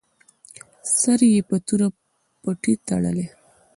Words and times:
سر 0.97 1.19
یې 1.33 1.41
په 1.49 1.55
توره 1.65 1.87
پټۍ 2.41 2.73
تړلی. 2.87 3.27